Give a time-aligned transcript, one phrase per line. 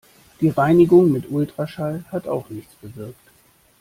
[0.41, 3.29] Die Reinigung mit Ultraschall hat auch nichts bewirkt.